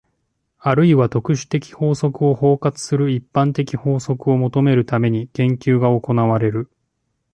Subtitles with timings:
[0.57, 6.71] あるいは特殊的法則を包括する一般的法則を求めるために、研究が行われる。